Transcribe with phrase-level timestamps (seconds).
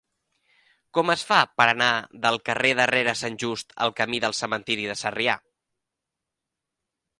[0.97, 1.89] Com es fa per anar
[2.23, 5.39] del carrer de Rere Sant Just al camí del Cementiri de Sarrià?